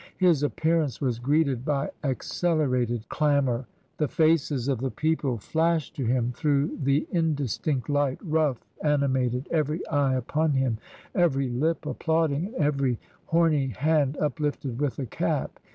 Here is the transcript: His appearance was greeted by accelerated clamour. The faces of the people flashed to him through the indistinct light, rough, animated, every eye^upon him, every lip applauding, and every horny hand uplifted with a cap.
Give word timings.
His 0.17 0.41
appearance 0.41 0.99
was 0.99 1.19
greeted 1.19 1.63
by 1.63 1.91
accelerated 2.03 3.07
clamour. 3.07 3.67
The 3.97 4.07
faces 4.07 4.67
of 4.67 4.79
the 4.79 4.89
people 4.89 5.37
flashed 5.37 5.95
to 5.97 6.05
him 6.05 6.31
through 6.31 6.75
the 6.81 7.07
indistinct 7.11 7.87
light, 7.87 8.17
rough, 8.23 8.65
animated, 8.83 9.47
every 9.51 9.81
eye^upon 9.91 10.53
him, 10.55 10.79
every 11.13 11.49
lip 11.49 11.85
applauding, 11.85 12.45
and 12.47 12.55
every 12.55 12.97
horny 13.27 13.67
hand 13.77 14.17
uplifted 14.17 14.81
with 14.81 14.97
a 14.97 15.05
cap. 15.05 15.59